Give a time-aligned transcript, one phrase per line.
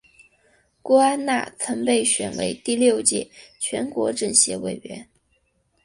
[0.81, 5.07] 郭安娜曾被选为第六届全国政协委员。